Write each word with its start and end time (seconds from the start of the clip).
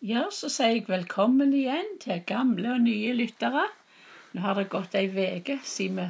Ja, 0.00 0.22
så 0.32 0.48
sier 0.48 0.78
jeg 0.78 0.86
velkommen 0.88 1.50
igjen 1.52 1.98
til 2.00 2.22
gamle 2.24 2.70
og 2.72 2.84
nye 2.86 3.10
lyttere. 3.12 3.66
Nå 4.32 4.40
har 4.40 4.56
det 4.56 4.70
gått 4.72 4.94
ei 4.96 5.10
uke 5.12 5.58
siden 5.60 5.98
vi 5.98 6.06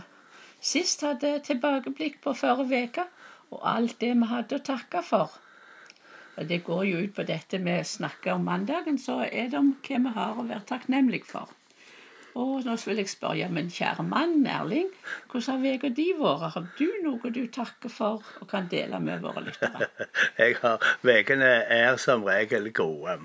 sist 0.68 1.00
hadde 1.02 1.32
tilbakeblikk 1.48 2.20
på 2.22 2.36
forrige 2.38 2.84
uke, 2.86 3.04
og 3.50 3.64
alt 3.66 3.96
det 3.98 4.12
vi 4.14 4.28
hadde 4.30 4.60
å 4.60 4.62
takke 4.68 5.02
for. 5.02 5.34
Og 6.36 6.46
Det 6.46 6.60
går 6.68 6.84
jo 6.86 7.00
ut 7.02 7.16
på 7.16 7.24
dette 7.26 7.58
med 7.58 7.80
å 7.80 7.88
snakke 7.94 8.30
om 8.36 8.46
mandagen, 8.46 8.98
så 8.98 9.24
er 9.26 9.50
det 9.50 9.58
om 9.58 9.72
hva 9.82 9.98
vi 10.04 10.14
har 10.20 10.38
å 10.38 10.46
være 10.52 10.68
takknemlig 10.70 11.24
for. 11.26 11.50
Og 12.38 12.62
nå 12.62 12.76
vil 12.86 13.02
jeg 13.02 13.10
spørre 13.10 13.50
min 13.50 13.72
kjære 13.74 14.06
mann 14.06 14.46
Erling, 14.46 14.94
hvordan 15.32 15.66
har 15.66 15.80
uka 15.80 15.90
di 15.98 16.06
vært? 16.14 16.46
Har 16.54 16.70
du 16.78 16.86
noe 17.02 17.34
du 17.34 17.42
takker 17.50 17.90
for 17.90 18.22
og 18.38 18.46
kan 18.54 18.70
dele 18.70 19.02
med 19.02 19.26
våre 19.26 19.42
lyttere? 19.50 19.90
jeg 20.38 20.60
har 20.62 20.78
Ukene 21.02 21.52
er 21.82 21.98
som 21.98 22.22
regel 22.22 22.70
gode. 22.70 23.18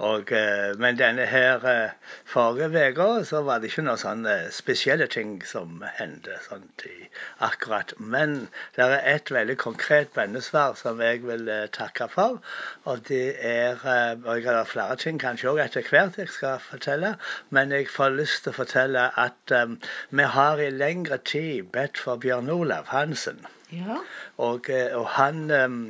Og, 0.00 0.32
eh, 0.32 0.78
men 0.80 0.96
denne 0.96 1.26
her 1.28 1.64
eh, 1.68 1.90
forrige 2.24 2.92
uka 2.92 3.24
så 3.28 3.42
var 3.44 3.58
det 3.60 3.68
ikke 3.68 3.82
noen 3.84 4.00
sånne 4.00 4.36
spesielle 4.56 5.04
ting 5.12 5.34
som 5.44 5.82
hendte 5.98 6.38
sånt 6.46 6.86
i 6.88 7.10
akkurat. 7.44 7.92
Men 7.98 8.48
det 8.78 8.86
er 8.86 9.04
et 9.12 9.32
veldig 9.34 9.58
konkret 9.60 10.14
bønnesvar 10.16 10.78
som 10.80 11.02
jeg 11.04 11.20
vil 11.26 11.44
eh, 11.52 11.66
takke 11.76 12.08
for. 12.14 12.40
Og 12.88 13.04
det 13.10 13.36
er 13.44 13.84
Og 14.24 14.40
jeg 14.40 14.48
har 14.48 14.64
flere 14.64 14.96
ting 14.96 15.20
kanskje 15.20 15.50
òg 15.52 15.60
etter 15.66 15.84
hvert 15.84 16.16
jeg 16.16 16.32
skal 16.32 16.64
fortelle. 16.64 17.14
Men 17.50 17.72
jeg 17.76 17.92
får 17.92 18.16
lyst 18.16 18.44
til 18.44 18.54
å 18.54 18.60
fortelle 18.62 19.04
at 19.20 19.54
um, 19.56 19.76
vi 20.10 20.24
har 20.36 20.60
i 20.60 20.70
lengre 20.72 21.18
tid 21.18 21.68
bedt 21.74 22.00
for 22.00 22.16
Bjørn 22.16 22.50
Olav 22.50 22.88
Hansen. 22.94 23.44
Ja. 23.70 24.00
Og, 24.36 24.70
og, 24.70 25.06
han 25.16 25.50
um, 25.50 25.80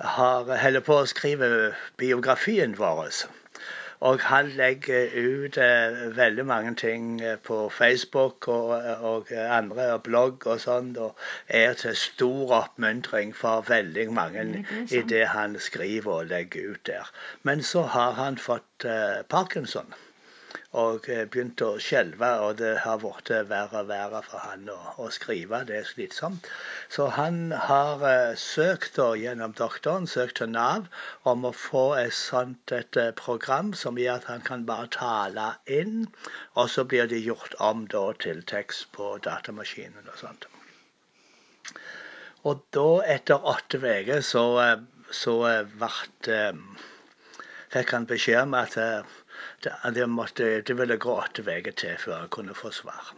har 0.00 0.50
holder 0.62 0.84
på 0.84 1.00
å 1.00 1.08
skrive 1.10 1.48
biografien 1.96 2.76
vår. 2.78 3.26
Og 4.00 4.20
han 4.20 4.48
legger 4.48 5.08
ut 5.16 5.56
eh, 5.56 6.16
veldig 6.16 6.44
mange 6.46 6.74
ting 6.74 7.22
eh, 7.24 7.38
på 7.48 7.68
Facebook 7.68 8.48
og, 8.48 8.68
og 9.10 9.32
andre 9.32 9.86
og 9.94 10.02
blogg 10.08 10.46
og 10.46 10.60
sånn, 10.60 10.90
og 11.00 11.16
er 11.48 11.72
til 11.80 11.96
stor 11.96 12.52
oppmuntring 12.58 13.32
for 13.36 13.64
veldig 13.68 14.10
mange 14.12 14.44
i 14.90 15.00
det 15.14 15.24
han 15.32 15.56
skriver 15.68 16.12
og 16.20 16.32
legger 16.34 16.74
ut 16.74 16.86
der. 16.86 17.08
Men 17.42 17.62
så 17.62 17.86
har 17.96 18.12
han 18.20 18.36
fått 18.48 18.84
eh, 18.84 19.22
parkinson 19.32 19.96
og 20.76 21.08
eh, 21.12 21.24
begynte 21.30 21.66
å 21.66 21.80
skjelve. 21.82 22.28
Og 22.44 22.58
det 22.60 22.72
har 22.84 23.00
blitt 23.02 23.30
verre 23.50 23.82
og 23.82 23.90
verre 23.90 24.22
for 24.26 24.42
han 24.44 24.68
å, 24.72 24.76
å, 25.02 25.08
skrive. 25.14 25.62
Det 25.68 25.78
er 25.80 25.88
slitsomt. 25.88 26.48
Så 26.92 27.08
han 27.16 27.52
har 27.66 28.02
uh, 28.04 28.34
søkt 28.40 28.98
da, 29.00 29.08
gjennom 29.18 29.54
doktoren 29.58 30.08
søkt 30.10 30.38
til 30.40 30.52
Nav 30.54 30.88
om 31.28 31.46
å 31.48 31.52
få 31.56 31.86
et 32.00 32.14
sånt 32.16 32.74
et 32.74 33.00
uh, 33.00 33.10
program 33.18 33.72
som 33.74 34.00
gjør 34.00 34.20
at 34.20 34.30
han 34.30 34.44
kan 34.46 34.66
bare 34.68 34.90
tale 34.92 35.48
inn, 35.66 36.06
og 36.54 36.70
så 36.72 36.84
blir 36.88 37.08
det 37.10 37.24
gjort 37.24 37.56
om 37.62 37.86
da 37.92 38.08
til 38.22 38.42
tekst 38.46 38.90
på 38.96 39.16
datamaskinen 39.24 40.12
og 40.12 40.20
sånt. 40.20 40.48
Og 42.46 42.60
da, 42.76 42.88
etter 43.16 43.42
åtte 43.42 43.80
uker, 43.82 44.20
så, 44.22 44.44
så 45.10 45.38
ble 45.80 45.90
fikk 47.72 47.92
han 47.96 48.06
beskjed 48.08 48.46
om 48.46 48.54
at 48.56 48.76
det, 49.94 50.08
måtte, 50.08 50.60
det 50.66 50.78
ville 50.78 50.96
gå 50.96 51.14
åtte 51.20 51.44
uker 51.46 51.72
til 51.72 51.96
før 52.02 52.20
jeg 52.20 52.34
kunne 52.36 52.54
få 52.54 52.72
svar. 52.74 53.14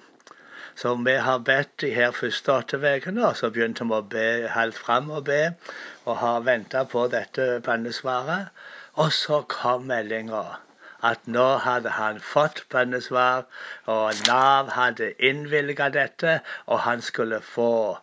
Så 0.78 0.94
vi 1.06 1.16
har 1.26 1.38
bedt 1.42 1.80
de 1.80 1.90
her 1.90 2.12
første 2.14 2.52
åtte 2.52 2.78
ukene, 2.78 3.34
så 3.34 3.50
begynte 3.50 3.86
vi 3.88 3.96
å 3.96 4.04
be 4.14 4.26
helt 4.54 4.78
fram 4.78 5.10
og 5.10 5.24
be, 5.26 5.40
og 6.04 6.20
har 6.20 6.44
venta 6.46 6.84
på 6.92 7.08
dette 7.14 7.48
bønnesvaret. 7.66 8.52
Og 9.02 9.12
så 9.12 9.40
kom 9.50 9.88
meldinga 9.90 10.44
at 11.10 11.26
nå 11.30 11.46
hadde 11.64 11.90
han 11.94 12.20
fått 12.22 12.64
bønnesvar, 12.70 13.46
og 13.86 14.22
Nav 14.26 14.70
hadde 14.74 15.12
innvilga 15.18 15.90
dette, 15.94 16.40
og 16.66 16.82
han 16.86 17.02
skulle 17.02 17.40
få 17.42 17.98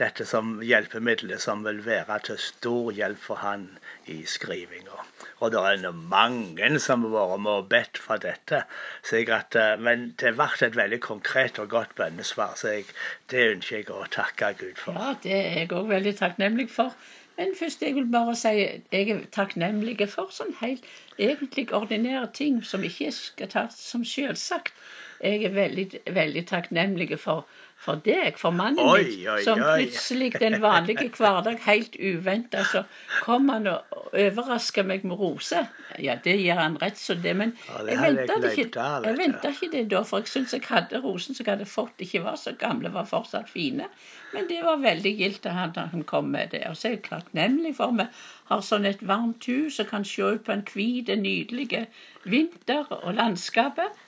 dette 0.00 0.24
som 0.28 0.58
hjelpemiddelet 0.64 1.42
som 1.42 1.64
vil 1.66 1.80
være 1.84 2.18
til 2.30 2.38
stor 2.40 2.90
hjelp 2.96 3.20
for 3.26 3.42
han 3.42 3.66
i 4.10 4.20
skrivinga. 4.34 5.04
Og 5.40 5.52
det 5.52 5.60
er 5.60 5.92
mange 5.92 6.70
som 6.84 7.04
har 7.06 7.14
vært 7.14 7.44
med 7.44 7.52
og 7.62 7.68
bedt 7.72 8.00
for 8.00 8.22
dette. 8.22 8.62
At, 8.64 9.56
eh, 9.56 9.76
men 9.78 10.10
det 10.20 10.34
ble 10.38 10.48
et 10.66 10.76
veldig 10.76 11.00
konkret 11.04 11.58
og 11.62 11.70
godt 11.76 11.94
bønnesvar, 12.00 12.56
så 12.56 12.74
jeg, 12.76 12.90
det 13.30 13.46
ønsker 13.54 13.80
jeg 13.80 13.90
å 13.94 14.04
takke 14.10 14.52
Gud 14.60 14.80
for. 14.80 14.98
Ja, 14.98 15.14
det 15.22 15.36
er 15.38 15.58
jeg 15.62 15.72
òg 15.76 15.90
veldig 15.92 16.16
takknemlig 16.20 16.70
for. 16.74 16.94
Men 17.40 17.54
først 17.56 17.82
jeg 17.82 17.94
vil 17.96 18.08
bare 18.12 18.34
si 18.36 18.50
jeg 18.52 19.12
er 19.14 19.20
takknemlig 19.32 19.96
for 20.12 20.32
sånn 20.34 20.52
helt 20.60 20.84
egentlig 21.16 21.70
ordinære 21.76 22.26
ting 22.36 22.58
som 22.64 22.84
ikke 22.84 23.12
skal 23.16 23.48
tas 23.54 23.78
som 23.80 24.04
selvsagt. 24.04 24.74
Jeg 25.20 25.44
er 25.44 25.56
veldig, 25.56 25.88
veldig 26.16 26.46
takknemlig 26.48 27.18
for 27.20 27.46
for 27.80 28.00
deg, 28.04 28.36
for 28.36 28.52
mannen 28.52 28.80
oi, 28.84 29.04
min, 29.06 29.28
oi, 29.32 29.42
som 29.44 29.60
plutselig 29.60 30.34
den 30.40 30.58
vanlige 30.60 31.06
hverdag 31.16 31.62
helt 31.64 31.94
uventa 31.96 32.64
så 32.68 32.82
kom 33.24 33.48
han 33.48 33.70
og 33.70 33.94
overraska 34.12 34.84
meg 34.84 35.06
med 35.08 35.16
roser. 35.20 35.68
Ja, 35.96 36.18
det 36.24 36.36
gjør 36.42 36.60
han 36.60 36.76
rett 36.82 37.00
som 37.00 37.22
det, 37.24 37.32
men 37.40 37.54
ja, 37.70 37.78
det 37.86 37.94
jeg 37.94 38.02
venta 38.02 38.36
ikke, 38.50 38.66
jeg 39.06 39.54
ikke 39.56 39.70
det 39.72 39.84
da, 39.94 40.02
for 40.10 40.20
jeg 40.20 40.32
syns 40.34 40.52
jeg 40.56 40.66
hadde 40.68 41.00
rosen 41.06 41.36
som 41.36 41.46
jeg 41.46 41.54
hadde 41.54 41.68
fått, 41.70 42.04
ikke 42.04 42.20
var 42.26 42.36
så 42.42 42.52
gamle, 42.60 42.92
var 42.92 43.08
fortsatt 43.08 43.48
fine. 43.48 43.88
Men 44.34 44.50
det 44.50 44.60
var 44.66 44.84
veldig 44.84 45.14
gildt 45.22 45.48
at 45.48 45.80
han 45.80 46.04
kom 46.10 46.28
med 46.36 46.52
det. 46.52 46.66
Og 46.68 46.76
så 46.76 46.90
er 46.90 46.98
jeg 46.98 47.06
takknemlig 47.08 47.72
for 47.80 47.96
vi 47.96 48.06
har 48.52 48.66
sånn 48.66 48.86
et 48.92 49.00
varmt 49.08 49.48
hus 49.48 49.80
og 49.80 49.88
kan 49.88 50.04
se 50.04 50.28
ut 50.36 50.44
på 50.44 50.52
en 50.52 50.66
hvit, 50.68 51.08
nydelig 51.16 51.86
vinter 52.28 52.92
og 53.00 53.14
landskapet. 53.16 53.99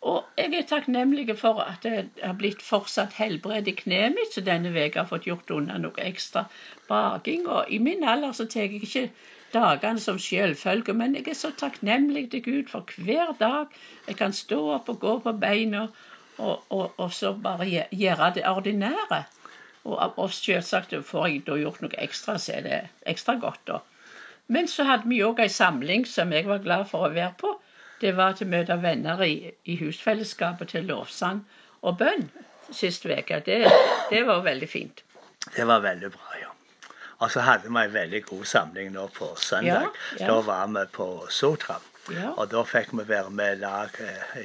Og 0.00 0.24
jeg 0.40 0.54
er 0.56 0.68
takknemlig 0.68 1.34
for 1.38 1.60
at 1.60 1.84
jeg 1.84 2.06
har 2.22 2.36
blitt 2.40 2.62
fortsatt 2.64 3.18
helbredet 3.20 3.68
i 3.68 3.76
kneet 3.82 4.14
mitt, 4.16 4.32
så 4.32 4.40
denne 4.44 4.72
uka 4.72 5.02
har 5.02 5.10
fått 5.10 5.28
gjort 5.28 5.52
unna 5.52 5.76
noe 5.82 6.06
ekstra 6.06 6.46
baking. 6.88 7.44
Og 7.46 7.68
i 7.68 7.78
min 7.78 8.06
alder 8.08 8.32
så 8.32 8.46
tar 8.48 8.64
jeg 8.64 8.80
ikke 8.80 9.10
dagene 9.52 10.00
som 10.00 10.18
selvfølge, 10.18 10.94
men 10.96 11.18
jeg 11.18 11.28
er 11.28 11.36
så 11.36 11.52
takknemlig 11.64 12.30
til 12.32 12.44
Gud 12.46 12.72
for 12.72 12.96
hver 12.96 13.34
dag 13.40 13.76
jeg 14.06 14.16
kan 14.16 14.32
stå 14.32 14.62
opp 14.78 14.88
og 14.88 15.00
gå 15.04 15.18
på 15.26 15.36
beina 15.42 15.84
og, 16.38 16.64
og, 16.70 16.94
og 16.96 17.12
så 17.12 17.34
bare 17.34 17.68
gjøre 17.68 18.32
det 18.38 18.48
ordinære. 18.48 19.24
Og, 19.84 19.96
og 20.16 20.32
selvsagt 20.32 20.94
får 21.12 21.26
jeg 21.26 21.46
da 21.46 21.56
gjort 21.60 21.84
noe 21.84 22.00
ekstra, 22.00 22.38
så 22.38 22.56
er 22.56 22.64
det 22.64 22.80
ekstra 23.08 23.36
godt, 23.40 23.66
da. 23.68 23.80
Men 24.50 24.68
så 24.68 24.84
hadde 24.88 25.08
vi 25.12 25.20
òg 25.24 25.40
ei 25.44 25.52
samling 25.52 26.08
som 26.08 26.32
jeg 26.32 26.48
var 26.48 26.64
glad 26.64 26.88
for 26.90 27.06
å 27.06 27.12
være 27.12 27.36
på 27.38 27.52
det 28.00 28.16
var 28.16 28.32
til 28.38 28.48
møte 28.48 28.76
venner 28.82 29.20
i, 29.24 29.50
i 29.64 29.76
husfellesskapet 29.80 30.72
til 30.74 30.88
lovsang 30.88 31.42
og 31.82 31.98
bønn 32.00 32.30
sist 32.72 33.06
uke. 33.06 33.42
Det, 33.46 33.58
det, 34.10 34.26
var 34.26 34.42
veldig 34.46 34.68
fint. 34.68 35.04
Det 35.56 35.66
var 35.66 35.80
veldig 35.84 36.10
bra, 36.14 36.32
ja. 36.40 36.48
Og 37.20 37.30
så 37.30 37.40
hadde 37.44 37.68
vi 37.68 37.84
en 37.84 37.94
veldig 37.94 38.22
god 38.24 38.44
samling 38.44 38.92
nå 38.92 39.06
på 39.16 39.34
søndag. 39.36 39.90
Ja, 40.16 40.24
ja. 40.24 40.26
Da 40.32 40.40
var 40.40 40.66
vi 40.72 40.86
på 40.92 41.08
Sotra. 41.28 41.80
Ja. 42.10 42.30
Og 42.32 42.48
da 42.50 42.62
fikk 42.64 42.94
vi 42.96 43.04
være 43.08 43.30
med 43.30 43.60
lag 43.60 43.98
eh, 44.00 44.38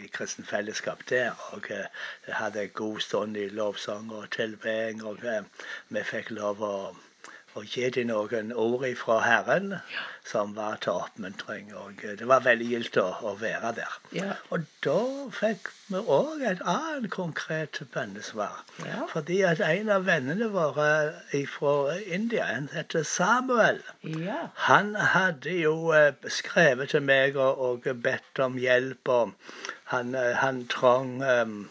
i 0.00 0.06
kristent 0.12 0.48
fellesskap 0.48 1.04
der. 1.10 1.36
Og 1.52 1.68
eh, 1.70 1.84
hadde 2.32 2.62
en 2.62 2.72
god 2.74 3.00
stund 3.00 3.36
i 3.36 3.48
lovsang 3.48 4.08
og 4.12 4.30
tilbeding. 4.30 5.04
Og 5.04 5.20
eh, 5.24 5.44
vi 5.88 6.02
fikk 6.02 6.32
lov 6.38 6.64
å 6.64 6.74
gi 7.62 7.90
dem 7.94 8.08
noen 8.10 8.50
ord 8.52 8.84
fra 8.98 9.20
Herren 9.22 9.76
som 10.26 10.54
var 10.56 10.80
til 10.82 10.96
oppmuntring. 10.98 11.70
Og 11.78 12.02
det 12.18 12.26
var 12.26 12.42
veldig 12.42 12.66
gildt 12.66 12.98
å, 12.98 13.06
å, 13.22 13.34
være 13.38 13.70
der. 13.76 13.98
Ja. 14.16 14.32
Og 14.50 14.64
da 14.86 14.96
fikk 15.38 15.70
vi 15.92 16.00
òg 16.16 16.42
et 16.48 16.64
annet 16.64 17.10
konkret 17.14 17.78
bønnesvar. 17.94 18.64
Ja. 18.82 19.04
Fordi 19.12 19.42
at 19.46 19.62
en 19.64 19.92
av 19.94 20.08
vennene 20.08 20.48
våre 20.54 20.88
fra 21.52 21.76
India, 22.18 22.48
han 22.50 22.70
heter 22.72 23.06
Samuel, 23.06 23.82
ja. 24.02 24.48
han 24.66 24.94
hadde 24.96 25.54
jo 25.60 25.92
eh, 25.94 26.10
skrevet 26.26 26.90
til 26.96 27.06
meg 27.06 27.38
og, 27.38 27.62
og 27.68 27.88
bedt 28.02 28.42
om 28.42 28.58
hjelp. 28.58 29.08
og 29.08 29.38
han, 29.84 30.14
eh, 30.14 30.34
han 30.34 30.66
trong 30.66 31.22
um, 31.22 31.68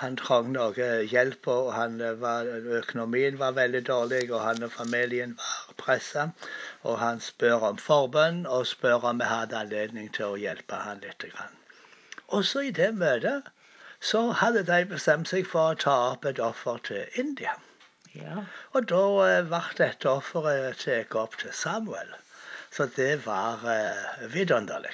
han 0.00 0.16
trang 0.20 0.48
noe 0.52 0.86
hjelp, 1.10 1.46
og 1.48 1.68
han 1.72 2.00
var, 2.20 2.48
økonomien 2.80 3.38
var 3.40 3.54
veldig 3.56 3.80
dårlig, 3.88 4.26
og 4.30 4.42
han 4.44 4.66
og 4.66 4.72
familien 4.74 5.32
var 5.40 5.76
pressa. 5.80 6.24
Og 6.82 6.98
han 7.00 7.22
spør 7.24 7.64
om 7.70 7.78
forbønn, 7.80 8.42
og 8.46 8.66
spør 8.68 9.06
om 9.10 9.22
vi 9.22 9.28
hadde 9.30 9.56
anledning 9.62 10.10
til 10.12 10.34
å 10.34 10.40
hjelpe 10.42 10.82
han 10.84 11.00
litt. 11.04 11.24
Og 12.28 12.44
så 12.44 12.66
i 12.68 12.74
det 12.80 12.90
møtet 12.98 13.48
så 14.10 14.26
hadde 14.42 14.66
de 14.68 14.82
bestemt 14.90 15.32
seg 15.32 15.48
for 15.48 15.72
å 15.72 15.80
ta 15.86 15.96
opp 16.10 16.28
et 16.28 16.42
offer 16.44 16.82
til 16.90 17.22
India. 17.24 17.56
Ja. 18.12 18.44
Og 18.76 18.88
da 18.92 19.02
eh, 19.24 19.42
ble 19.48 19.62
dette 19.80 20.12
offeret 20.12 20.84
tatt 20.84 21.16
opp 21.22 21.40
til 21.40 21.56
Samuel. 21.56 22.12
Så 22.76 22.84
det 22.96 23.24
var 23.24 23.64
vidunderlig. 24.32 24.92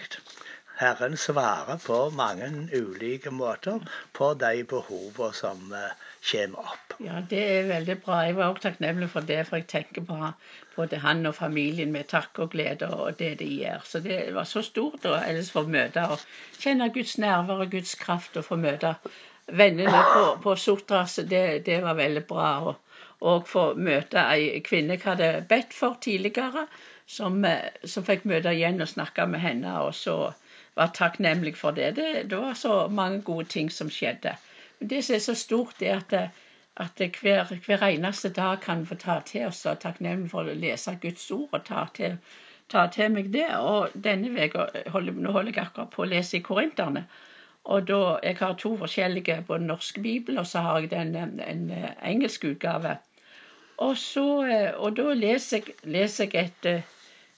Herren 0.76 1.16
svarer 1.16 1.78
på 1.86 1.96
mange 2.16 2.48
ulike 2.72 3.30
måter 3.30 3.80
på 4.12 4.32
de 4.34 4.64
behovene 4.64 5.34
som 5.36 5.72
eh, 5.76 5.92
kommer 6.30 6.72
opp. 6.72 6.94
Ja, 7.04 7.20
det 7.30 7.42
er 7.56 7.68
veldig 7.68 7.96
bra. 8.04 8.22
Jeg 8.26 8.36
var 8.38 8.52
også 8.52 8.68
takknemlig 8.68 9.10
for 9.12 9.28
det, 9.28 9.40
for 9.48 9.60
jeg 9.60 9.68
tenker 9.70 10.06
på 10.08 10.32
både 10.76 11.00
han 11.02 11.26
og 11.28 11.34
familien 11.36 11.92
med 11.92 12.08
takk 12.12 12.40
og 12.44 12.54
glede 12.54 12.88
og 12.88 13.18
det 13.18 13.34
de 13.42 13.48
gjør. 13.60 13.84
Så 13.84 14.00
det 14.06 14.20
var 14.34 14.48
så 14.48 14.62
stort 14.64 15.04
å 15.06 15.18
få 15.52 15.66
møte 15.68 16.06
og 16.14 16.24
kjenne 16.58 16.88
Guds 16.94 17.18
nerver 17.18 17.66
og 17.66 17.74
Guds 17.76 17.94
kraft 18.00 18.40
og 18.40 18.48
få 18.48 18.56
møte 18.56 18.94
vennene 19.46 20.04
på, 20.14 20.24
på 20.42 20.56
Sotras. 20.56 21.18
Det, 21.28 21.66
det, 21.66 21.80
var 21.84 21.98
veldig 22.00 22.24
bra. 22.26 22.74
Og 23.22 23.46
få 23.46 23.72
møte 23.78 24.24
ei 24.24 24.62
kvinne 24.66 24.96
jeg 24.96 25.04
hadde 25.04 25.28
bedt 25.48 25.74
for 25.76 26.00
tidligere, 26.02 26.64
som, 27.06 27.44
som 27.84 28.06
fikk 28.06 28.24
møte 28.26 28.50
igjen 28.56 28.82
og 28.82 28.90
snakke 28.90 29.28
med 29.30 29.44
henne. 29.44 29.76
og 29.82 29.94
så 29.94 30.32
var 30.74 30.94
takknemlig 30.94 31.56
for 31.56 31.70
det. 31.70 31.94
det. 31.96 32.30
det. 32.30 32.36
var 32.36 32.54
så 32.54 32.88
mange 32.88 33.20
gode 33.22 33.44
ting 33.44 33.70
som 33.70 33.90
skjedde. 33.90 34.36
Men 34.78 34.88
det 34.88 35.04
som 35.04 35.14
er 35.14 35.26
så 35.26 35.34
stort, 35.34 35.82
er 35.82 36.00
at 36.00 36.32
at 36.76 37.02
hver, 37.20 37.54
hver, 37.66 37.82
eneste 37.82 38.28
dag 38.28 38.60
kan 38.60 38.86
få 38.86 38.94
ta 38.94 39.20
til 39.26 39.46
oss 39.46 39.66
og 39.66 39.80
takknemlig 39.80 40.30
for 40.30 40.48
å 40.48 40.54
lese 40.56 40.94
Guds 41.02 41.30
ord 41.30 41.52
og 41.52 41.64
ta 41.66 41.84
til, 41.94 42.16
ta 42.72 42.86
til 42.94 43.12
meg 43.12 43.28
det. 43.34 43.48
Og 43.58 43.92
denne 44.04 44.32
uka 44.32 44.68
nå 44.86 45.34
holder 45.34 45.52
jeg 45.52 45.66
akkurat 45.66 45.92
på 45.92 46.02
å 46.02 46.08
lese 46.08 46.38
i 46.38 46.46
Korinterne. 46.46 47.04
Og 47.64 47.86
da, 47.86 48.18
Jeg 48.22 48.36
har 48.38 48.54
to 48.54 48.76
forskjellige, 48.76 49.44
både 49.46 49.66
norske 49.66 50.00
bibel 50.00 50.38
og 50.38 50.46
så 50.46 50.58
har 50.58 50.80
jeg 50.80 50.90
den, 50.90 51.14
en, 51.14 51.40
en 51.40 51.70
engelsk 52.02 52.44
utgave. 52.44 52.96
Og, 53.76 53.96
så, 53.96 54.24
og 54.76 54.96
da 54.96 55.12
leser 55.12 55.60
jeg, 55.60 55.76
leser 55.84 56.28
jeg 56.32 56.50
et, 56.50 56.84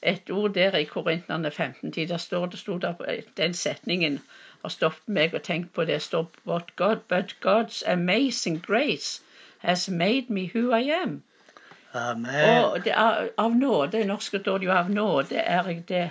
et, 0.03 0.31
ord 0.31 0.55
der 0.55 0.77
i 0.77 0.85
Korinterne 0.85 1.51
15. 1.51 1.91
Der 1.91 2.17
står 2.17 2.47
det, 2.47 2.59
stod 2.59 2.81
der, 2.81 3.21
den 3.37 3.55
setningen 3.55 4.21
har 4.63 4.69
stoppet 4.69 5.09
meg 5.09 5.35
og 5.35 5.43
tenkt 5.43 5.73
på 5.73 5.85
det. 5.85 6.03
står 6.03 6.31
but, 6.45 6.77
God, 6.77 6.97
but 7.09 7.37
God's 7.47 7.83
amazing 7.93 8.63
grace 8.67 9.23
has 9.59 9.89
made 9.89 10.25
me 10.29 10.51
who 10.55 10.77
I 10.77 10.91
am. 11.03 11.23
Amen. 11.95 12.65
Og 12.65 12.87
er, 12.87 13.29
av 13.39 13.57
nåde, 13.57 14.05
norsk 14.05 14.41
står 14.41 14.59
det 14.59 14.67
jo 14.67 14.73
av 14.73 14.91
nåde 14.91 15.37
er 15.39 15.69
jeg 15.71 15.85
det, 15.89 16.11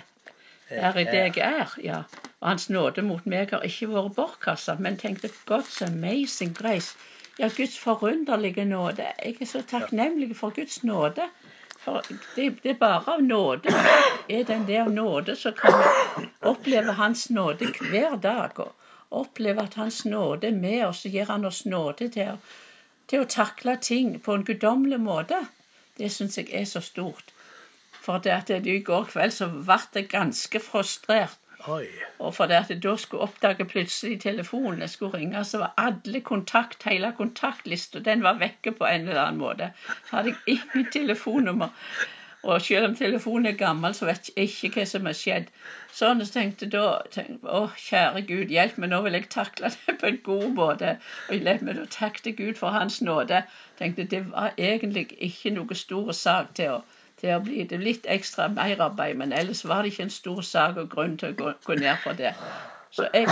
er 0.70 0.98
jeg 0.98 1.10
det 1.10 1.24
jeg 1.36 1.42
er. 1.44 1.74
ja. 1.84 2.02
Og 2.40 2.48
Hans 2.48 2.70
nåde 2.70 3.02
mot 3.02 3.26
meg 3.26 3.50
har 3.50 3.62
ikke 3.66 3.90
vært 3.92 4.14
bortkasta, 4.16 4.76
men 4.78 4.96
tenkte 4.96 5.28
God's 5.50 5.82
amazing 5.84 6.54
grace. 6.56 6.96
Ja, 7.38 7.48
Guds 7.56 7.78
forunderlige 7.78 8.64
nåde. 8.64 9.06
Jeg 9.24 9.36
er 9.40 9.46
så 9.46 9.62
takknemlig 9.62 10.36
for 10.36 10.54
Guds 10.54 10.84
nåde. 10.84 11.28
For 11.84 12.02
det, 12.08 12.50
det, 12.62 12.70
er 12.70 12.78
bare 12.80 13.14
av 13.14 13.22
nåde. 13.22 13.72
Er 14.28 14.44
den 14.48 14.66
der 14.66 14.88
nåde, 14.88 15.36
så 15.36 15.52
kan 15.52 15.78
vi 15.78 16.26
oppleve 16.40 16.92
Hans 16.92 17.30
nåde 17.30 17.72
hver 17.80 18.16
dag. 18.16 18.58
Og 18.58 19.20
oppleve 19.24 19.62
at 19.62 19.74
Hans 19.74 20.04
nåde 20.04 20.48
er 20.48 20.56
med 20.56 20.86
oss, 20.86 21.04
og 21.04 21.16
gir 21.16 21.28
Han 21.28 21.44
oss 21.44 21.64
nåde 21.66 22.08
til 22.08 22.38
til 23.06 23.20
å 23.20 23.28
takle 23.28 23.76
ting 23.84 24.14
på 24.24 24.34
en 24.34 24.44
guddommelig 24.48 25.00
måte. 25.00 25.42
Det 25.98 26.10
syns 26.12 26.38
jeg 26.38 26.48
er 26.56 26.64
så 26.68 26.80
stort. 26.80 27.32
For 28.04 28.20
det 28.24 28.32
at 28.32 28.50
i 28.56 28.78
går 28.86 29.08
kveld 29.12 29.34
så 29.36 29.48
ble 29.52 29.80
jeg 29.94 30.08
ganske 30.12 30.60
frustrert 30.60 31.43
Oi. 31.68 31.86
Og 32.18 32.34
fordi 32.36 32.56
at 32.58 32.70
jeg 32.70 32.82
da 32.84 32.96
skulle 33.00 33.24
oppdage 33.24 33.64
plutselig 33.64 34.18
telefonen 34.20 34.80
jeg 34.84 34.90
skulle 34.90 35.18
ringe, 35.18 35.44
så 35.44 35.58
var 35.62 35.74
alle 35.80 36.20
kontakt, 36.20 36.82
hele 36.84 37.12
kontaktlista 37.16 38.02
den 38.04 38.22
var 38.22 38.36
vekke 38.42 38.72
på 38.72 38.84
en 38.84 39.08
eller 39.08 39.22
annen 39.22 39.40
måte. 39.40 39.70
Så 40.08 40.16
hadde 40.16 40.34
jeg 40.34 40.58
ingen 40.58 40.90
telefonnummer. 40.92 41.72
Og 42.44 42.60
selv 42.62 42.84
om 42.84 42.96
telefonen 42.96 43.46
er 43.46 43.56
gammel, 43.56 43.94
så 43.96 44.06
vet 44.06 44.28
jeg 44.36 44.50
ikke 44.50 44.70
hva 44.74 44.84
som 44.90 45.06
har 45.08 45.16
skjedd. 45.16 45.46
Sånn, 46.00 46.20
så 46.20 46.34
tenkte 46.34 46.66
jeg 46.66 46.74
da 46.74 46.84
tenkte, 47.14 47.48
Å, 47.48 47.62
kjære 47.86 48.24
Gud, 48.28 48.52
hjelp 48.52 48.76
meg, 48.82 48.90
nå 48.92 49.00
vil 49.06 49.16
jeg 49.16 49.30
takle 49.32 49.70
det 49.72 49.94
på 50.02 50.10
en 50.10 50.18
god 50.26 50.50
måte. 50.58 50.90
Og 51.28 51.38
jeg 51.38 51.46
let 51.46 51.64
meg 51.64 51.80
da 51.80 51.86
takke 51.96 52.34
Gud 52.36 52.60
for 52.60 52.76
Hans 52.76 53.00
nåde. 53.00 53.40
tenkte 53.80 54.04
Det 54.04 54.20
var 54.28 54.52
egentlig 54.60 55.06
ikke 55.30 55.54
noe 55.56 55.80
stor 55.84 56.12
sak 56.12 56.52
til 56.60 56.76
å 56.76 56.82
til 57.24 57.32
å 57.38 57.40
bli 57.44 57.64
det 57.70 57.80
litt 57.80 58.06
ekstra 58.18 58.50
merarbeid, 58.52 59.16
men 59.20 59.32
ellers 59.32 59.64
var 59.64 59.82
det 59.82 59.94
ikke 59.94 60.06
en 60.08 60.14
stor 60.18 60.44
sak 60.44 60.78
og 60.82 60.92
grunn 60.92 61.16
til 61.20 61.32
å 61.32 61.54
gå, 61.66 61.76
ned 61.80 61.96
for 62.04 62.20
det. 62.20 62.34
Så 62.94 63.08
jeg 63.16 63.26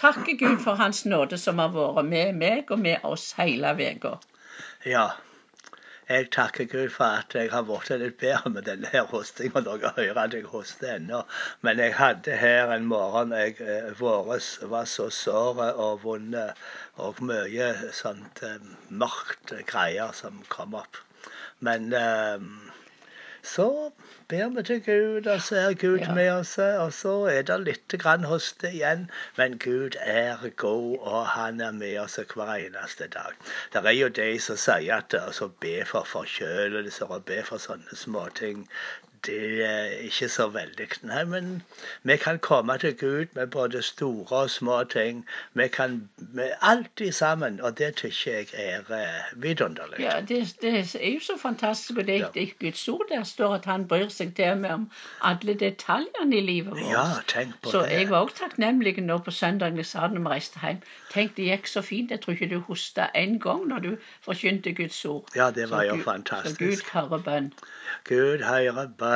takker 0.00 0.38
Gud 0.40 0.62
for 0.64 0.80
Hans 0.80 1.02
nåde 1.04 1.36
som 1.40 1.58
har 1.60 1.74
vært 1.74 2.06
med 2.08 2.38
meg 2.40 2.70
og 2.72 2.80
med 2.86 3.02
oss 3.04 3.32
hele 3.36 3.74
uka. 3.80 4.16
Ja. 4.88 5.08
Jeg 6.08 6.28
takker 6.36 6.66
Gud 6.68 6.90
for 6.92 7.18
at 7.18 7.34
jeg 7.34 7.48
har 7.52 7.62
blitt 7.64 7.90
litt 8.00 8.18
bedre 8.20 8.50
med 8.52 8.66
denne 8.68 8.88
her 8.92 9.06
hostinga. 9.08 9.62
Dere 9.64 9.92
hører 9.96 10.18
at 10.22 10.34
jeg 10.36 10.44
hoster 10.52 10.98
ennå. 10.98 11.22
Men 11.64 11.80
jeg 11.80 11.94
hadde 11.96 12.36
her 12.36 12.72
en 12.74 12.84
morgen 12.90 13.32
jeg 13.32 13.56
eh, 13.64 13.88
våres 13.96 14.50
var 14.72 14.84
så 14.84 15.08
sår 15.08 15.62
og 15.70 16.04
vond 16.04 16.36
og 17.00 17.22
mye 17.24 17.70
sånt 17.96 18.44
eh, 18.44 18.60
mørkt 18.92 19.56
greier 19.72 20.12
som 20.12 20.44
kom 20.52 20.76
opp. 20.76 21.00
Men 21.64 21.92
eh, 21.96 22.36
så 23.44 23.92
ber 24.28 24.48
vi 24.56 24.62
til 24.62 24.80
Gud, 24.84 25.26
og 25.26 25.42
så 25.42 25.56
er 25.56 25.74
Gud 25.74 25.98
ja. 25.98 26.14
med 26.14 26.30
oss. 26.32 26.56
Og 26.58 26.92
så 26.96 27.14
er 27.32 27.42
det 27.50 27.58
litt 27.66 27.96
grann 28.02 28.24
det 28.62 28.70
igjen. 28.72 29.06
Men 29.36 29.58
Gud 29.58 29.98
er 30.00 30.48
god, 30.56 30.98
og 30.98 31.26
han 31.34 31.60
er 31.60 31.76
med 31.76 31.98
oss 32.00 32.18
hver 32.34 32.54
eneste 32.54 33.08
dag. 33.12 33.36
Det 33.72 33.84
er 33.84 33.98
jo 33.98 34.08
de 34.08 34.28
som 34.40 34.56
sier 34.56 34.96
at 34.96 35.14
å 35.14 35.50
be 35.60 35.76
for 35.84 36.08
forkjølelser 36.08 37.12
og 37.12 37.26
be 37.28 37.42
for 37.44 37.60
sånne 37.60 38.00
småting, 38.04 38.64
det 39.26 39.64
er 39.64 39.84
ikke 39.84 40.28
så 40.28 40.48
veldig. 40.48 40.88
Nei, 41.02 41.24
men 41.24 41.62
vi 42.02 42.16
kan 42.16 42.38
komme 42.38 42.78
til 42.78 42.96
Gud 42.96 43.26
med 43.34 43.46
både 43.46 43.82
store 43.82 44.36
og 44.36 44.50
små 44.50 44.84
ting. 44.84 45.26
Vi 45.54 45.68
kan 45.68 46.08
med 46.18 46.50
alltid 46.60 47.12
sammen, 47.12 47.60
og 47.60 47.78
det 47.78 47.92
syns 47.98 48.26
jeg 48.26 48.46
er 48.52 48.80
uh, 48.90 49.42
vidunderlig. 49.42 50.00
Ja, 50.00 50.20
det, 50.20 50.56
det, 50.62 50.96
er 51.00 51.10
jo 51.14 51.20
så 51.20 51.38
fantastisk, 51.42 51.98
og 51.98 52.06
det 52.06 52.14
er 52.14 52.28
ja. 52.36 52.46
Guds 52.60 52.88
ord 52.88 53.06
der 53.08 53.22
står 53.22 53.54
at 53.54 53.64
han 53.64 53.88
bryr 53.88 54.08
seg 54.08 54.34
til 54.36 54.56
med 54.56 54.70
om 54.70 54.90
alle 55.20 55.54
detaljene 55.54 56.36
i 56.36 56.40
livet 56.40 56.70
vårt. 56.70 56.90
Ja, 56.90 57.06
tenk 57.28 57.54
på 57.62 57.70
så 57.70 57.82
det. 57.82 57.90
jeg 57.90 58.10
var 58.10 58.18
også 58.18 58.36
takknemlig 58.44 59.00
nå 59.00 59.18
på 59.18 59.30
søndag 59.30 59.76
jeg 59.76 59.86
sa 59.86 60.06
det 60.08 60.18
når 60.18 60.28
vi 60.28 60.34
reiste 60.34 60.60
hjem. 60.60 60.82
Tenk, 61.12 61.36
det 61.36 61.48
gikk 61.48 61.68
så 61.68 61.82
fint. 61.82 62.10
Jeg 62.10 62.20
tror 62.20 62.32
ikke 62.32 62.50
du 62.54 62.60
hosta 62.68 63.08
en 63.14 63.38
gang 63.40 63.66
når 63.68 63.78
du 63.78 63.90
forkynte 64.24 64.72
Guds 64.74 65.04
ord. 65.04 65.28
Ja, 65.36 65.50
det 65.50 65.70
var 65.70 65.82
så 65.82 65.88
jo 65.88 65.96
Gud, 65.96 66.04
fantastisk. 66.04 66.56
Så 66.56 66.64
Gud 66.64 66.90
hører 66.92 67.22
bønn. 67.28 67.52
Gud 68.04 68.42
hører 68.44 68.88
bønn. 68.98 69.13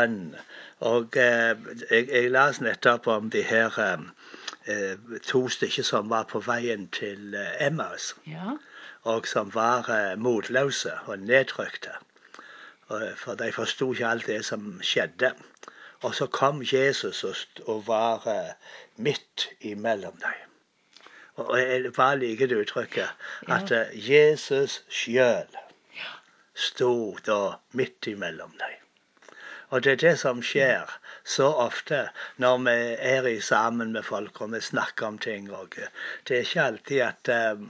Og 0.78 1.16
eh, 1.16 1.56
jeg, 1.90 2.08
jeg 2.08 2.30
las 2.30 2.60
nettopp 2.60 3.06
om 3.06 3.30
de 3.30 3.42
her 3.42 3.78
eh, 4.66 4.96
to 5.26 5.48
stykker 5.48 5.82
som 5.82 6.10
var 6.10 6.28
på 6.30 6.40
veien 6.46 6.88
til 6.94 7.34
eh, 7.34 7.66
Emmaus. 7.66 8.14
Ja. 8.26 8.56
Og 9.02 9.26
som 9.26 9.54
var 9.54 9.88
motløse 10.16 10.92
og 11.06 11.18
nedtrykte. 11.18 11.94
For 13.16 13.34
de 13.38 13.52
forsto 13.52 13.92
ikke 13.92 14.06
alt 14.08 14.26
det 14.26 14.44
som 14.44 14.80
skjedde. 14.82 15.30
Og 16.02 16.14
så 16.14 16.26
kom 16.26 16.62
Jesus 16.62 17.24
og, 17.24 17.36
og 17.66 17.86
var 17.86 18.26
midt 18.96 19.48
imellom 19.60 20.18
dem. 20.20 20.44
Og 21.36 21.58
jeg 21.60 21.92
bare 21.92 22.18
liker 22.18 22.46
det 22.46 22.58
uttrykket 22.64 23.08
at. 23.48 23.72
Jesus 23.94 24.82
sjøl 24.90 25.56
sto 26.54 27.16
da 27.26 27.60
midt 27.72 28.06
imellom 28.06 28.52
dem. 28.58 28.87
Og 29.70 29.84
det 29.84 29.92
er 29.92 30.02
det 30.02 30.14
som 30.20 30.42
skjer 30.42 30.92
så 31.28 31.48
ofte 31.64 32.06
når 32.40 32.60
vi 32.64 32.76
er 33.14 33.26
i 33.28 33.40
sammen 33.44 33.92
med 33.92 34.06
folk 34.06 34.40
og 34.40 34.52
vi 34.54 34.60
snakker 34.64 35.06
om 35.06 35.18
ting. 35.18 35.50
Og 35.52 35.74
det 35.76 36.36
er 36.36 36.46
ikke 36.46 36.62
alltid 36.62 37.02
at 37.04 37.32
um, 37.58 37.66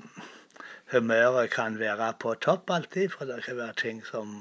humøret 0.93 1.51
kan 1.51 1.79
være 1.81 2.13
på 2.23 2.35
topp 2.45 2.71
alltid, 2.71 3.09
for 3.15 3.27
det 3.27 3.43
kan 3.45 3.59
være 3.59 3.81
ting 3.83 4.05
som 4.07 4.37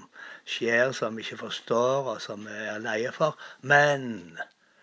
skjer 0.46 0.94
som 0.96 1.18
vi 1.18 1.26
ikke 1.26 1.42
forstår, 1.48 2.14
og 2.14 2.22
som 2.22 2.46
vi 2.46 2.62
er 2.68 2.84
leie 2.84 3.12
for. 3.12 3.36
Men 3.62 4.38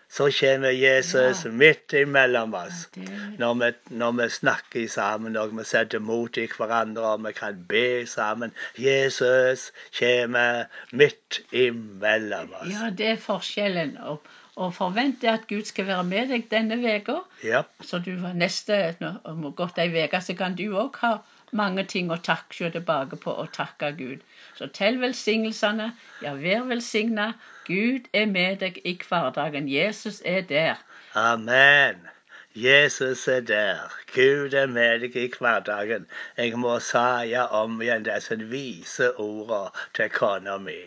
så 0.09 0.29
kommer 0.39 0.69
Jesus 0.69 1.45
ja. 1.45 1.51
midt 1.51 1.93
imellom 1.93 2.53
oss. 2.53 2.85
Ja, 2.95 3.01
når, 3.37 3.53
vi, 3.53 3.71
når, 3.89 4.11
vi, 4.11 4.29
snakker 4.29 4.87
sammen 4.87 5.37
og 5.37 5.57
vi 5.57 5.65
setter 5.67 5.99
mot 5.99 6.37
i 6.37 6.47
hverandre 6.57 7.15
og 7.15 7.25
vi 7.25 7.33
kan 7.35 7.59
be 7.69 8.05
sammen. 8.07 8.53
Jesus 8.77 9.71
kommer 9.99 10.65
midt 10.91 11.41
imellom 11.51 12.53
oss. 12.61 12.71
Ja, 12.71 12.89
det 12.89 13.11
er 13.15 13.21
forskjellen. 13.21 13.97
Og, 13.97 14.21
og 14.55 14.73
forvente 14.73 15.29
at 15.29 15.47
Gud 15.49 15.65
skal 15.67 15.89
være 15.89 16.03
med 16.07 16.29
deg 16.31 16.49
denne 16.51 16.79
uka. 16.79 17.19
Ja. 17.43 17.65
Så 17.83 17.99
du 17.99 18.13
neste 18.33 18.95
om 19.23 19.49
godt 19.55 19.81
ei 19.83 19.91
uke, 19.91 20.21
så 20.21 20.37
kan 20.37 20.55
du 20.55 20.69
òg 20.71 21.01
ha 21.01 21.17
mange 21.51 21.83
ting 21.83 22.11
å 22.11 22.17
takke 22.17 22.71
tilbake 22.71 23.19
på 23.21 23.33
og 23.43 23.51
takke 23.53 23.91
Gud. 23.97 24.23
Så 24.57 24.67
tell 24.67 24.99
velsignelsene. 25.01 25.91
Ja, 26.23 26.33
vær 26.39 26.65
velsigna. 26.69 27.33
Gud 27.67 28.09
er 28.13 28.25
med 28.25 28.59
deg 28.63 28.81
i 28.85 28.95
hverdagen. 29.09 29.69
Jesus 29.69 30.21
er 30.25 30.41
der. 30.41 30.81
Amen. 31.15 32.07
Jesus 32.55 33.27
er 33.27 33.41
der. 33.41 33.91
Gud 34.13 34.53
er 34.53 34.67
med 34.67 35.01
deg 35.01 35.15
i 35.15 35.27
hverdagen. 35.39 36.07
Jeg 36.37 36.57
må 36.57 36.79
si 36.79 37.35
om 37.35 37.81
igjen 37.81 38.07
disse 38.07 38.37
vise 38.51 39.11
ordene 39.19 39.85
til 39.93 40.09
kona 40.09 40.57
mi. 40.57 40.79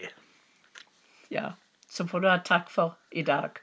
Ja, 1.31 1.53
så 1.91 2.07
får 2.09 2.21
du 2.21 2.29
ha 2.29 2.39
takk 2.45 2.71
for 2.73 2.97
i 3.13 3.23
dag. 3.23 3.61